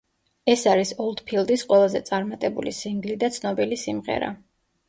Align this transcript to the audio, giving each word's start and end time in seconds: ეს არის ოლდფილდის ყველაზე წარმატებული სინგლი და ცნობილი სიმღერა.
ეს 0.53 0.63
არის 0.71 0.93
ოლდფილდის 1.03 1.65
ყველაზე 1.73 2.01
წარმატებული 2.09 2.75
სინგლი 2.81 3.19
და 3.25 3.33
ცნობილი 3.37 3.81
სიმღერა. 3.83 4.33